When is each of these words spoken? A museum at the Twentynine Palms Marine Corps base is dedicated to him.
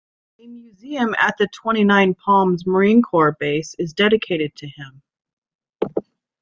A 0.39 0.47
museum 0.47 1.13
at 1.19 1.35
the 1.37 1.47
Twentynine 1.49 2.15
Palms 2.17 2.65
Marine 2.65 3.03
Corps 3.03 3.37
base 3.39 3.75
is 3.77 3.93
dedicated 3.93 4.55
to 4.55 4.67
him. 4.67 5.03